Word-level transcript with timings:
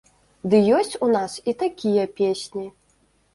Ды 0.53 0.61
ёсць 0.77 0.95
у 1.07 1.09
нас 1.17 1.35
і 1.51 1.55
такія 1.65 2.07
песні! 2.21 2.65